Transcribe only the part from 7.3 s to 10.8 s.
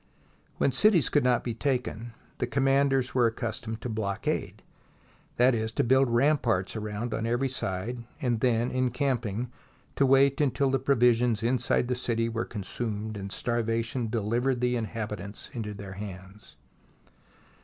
side, and then, encamp ing, to wait until the